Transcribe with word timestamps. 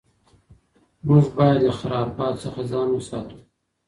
موږ 1.07 1.25
باید 1.37 1.57
له 1.67 1.73
خرافاتو 1.79 2.41
څخه 2.43 2.61
ځان 2.71 2.87
وساتو. 2.91 3.37